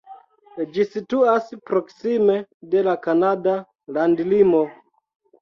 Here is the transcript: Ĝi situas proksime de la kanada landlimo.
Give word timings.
Ĝi 0.77 0.85
situas 0.93 1.51
proksime 1.71 2.39
de 2.73 2.83
la 2.89 2.97
kanada 3.05 3.55
landlimo. 4.01 4.65